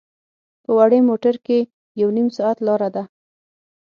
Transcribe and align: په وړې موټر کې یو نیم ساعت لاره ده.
په 0.63 0.71
وړې 0.77 0.99
موټر 1.09 1.35
کې 1.45 1.59
یو 2.01 2.09
نیم 2.17 2.27
ساعت 2.37 2.57
لاره 2.67 2.89
ده. 2.95 3.03